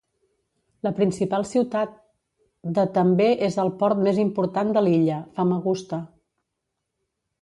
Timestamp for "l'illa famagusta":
4.87-6.01